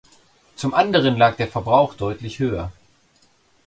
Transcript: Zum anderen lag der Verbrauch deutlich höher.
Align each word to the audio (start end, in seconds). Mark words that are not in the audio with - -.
Zum 0.55 0.73
anderen 0.73 1.15
lag 1.15 1.35
der 1.37 1.47
Verbrauch 1.47 1.93
deutlich 1.93 2.39
höher. 2.39 2.71